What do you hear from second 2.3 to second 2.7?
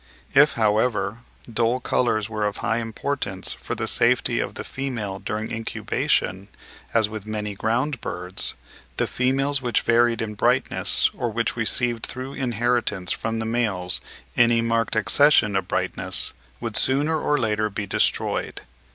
of